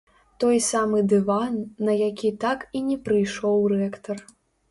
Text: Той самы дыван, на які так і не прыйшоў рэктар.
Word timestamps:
Той 0.43 0.55
самы 0.67 1.01
дыван, 1.11 1.53
на 1.89 1.93
які 2.09 2.31
так 2.45 2.65
і 2.79 2.83
не 2.87 2.97
прыйшоў 3.09 3.59
рэктар. 3.77 4.17